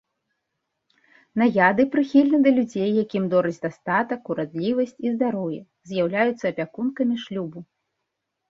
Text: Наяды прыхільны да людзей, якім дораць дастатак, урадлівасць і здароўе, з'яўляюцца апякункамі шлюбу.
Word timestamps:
Наяды 1.41 1.83
прыхільны 1.95 2.37
да 2.47 2.53
людзей, 2.57 2.87
якім 3.03 3.23
дораць 3.33 3.59
дастатак, 3.67 4.21
урадлівасць 4.33 4.97
і 5.09 5.13
здароўе, 5.17 5.61
з'яўляюцца 5.93 6.45
апякункамі 6.55 7.15
шлюбу. 7.27 7.59